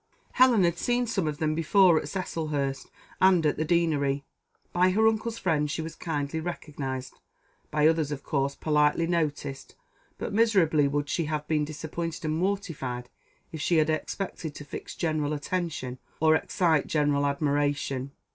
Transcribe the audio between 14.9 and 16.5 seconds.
general attention, or